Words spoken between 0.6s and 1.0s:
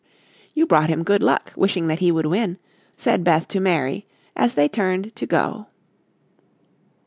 brought